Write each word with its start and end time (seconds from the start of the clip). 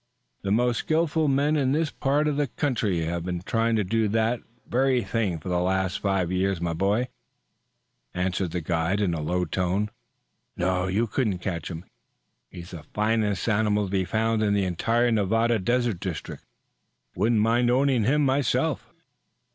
"The 0.41 0.49
most 0.51 0.77
skillful 0.79 1.27
men 1.27 1.55
in 1.55 1.73
this 1.73 1.91
part 1.91 2.27
of 2.27 2.35
the 2.35 2.47
country 2.47 3.01
have 3.01 3.23
been 3.23 3.43
trying 3.43 3.75
to 3.75 3.83
do 3.83 4.07
that 4.07 4.41
very 4.67 5.03
thing 5.03 5.37
for 5.37 5.47
the 5.49 5.59
last 5.59 5.99
five 5.99 6.31
years, 6.31 6.59
my 6.59 6.73
boy," 6.73 7.07
answered 8.15 8.49
the 8.49 8.61
guide 8.61 8.99
in 8.99 9.13
a 9.13 9.21
low 9.21 9.45
tone. 9.45 9.91
"No, 10.57 10.87
you 10.87 11.05
couldn't 11.05 11.37
catch 11.37 11.69
him. 11.69 11.85
He's 12.49 12.71
the 12.71 12.81
finest 12.81 13.47
animal 13.47 13.85
to 13.85 13.91
be 13.91 14.03
found 14.03 14.41
in 14.41 14.55
the 14.55 14.65
entire 14.65 15.11
Nevada 15.11 15.59
Desert 15.59 15.99
district. 15.99 16.47
Wouldn't 17.15 17.39
mind 17.39 17.69
owning 17.69 18.05
him 18.05 18.25
myself." 18.25 18.91